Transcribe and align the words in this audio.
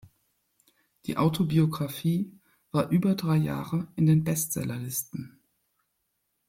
Die 1.05 1.17
Autobiographie 1.17 2.31
war 2.71 2.89
über 2.89 3.13
drei 3.13 3.35
Jahre 3.35 3.87
in 3.95 4.07
den 4.07 4.23
Bestsellerlisten. 4.23 5.39